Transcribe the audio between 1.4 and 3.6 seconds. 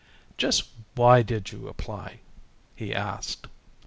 you apply?" he asked.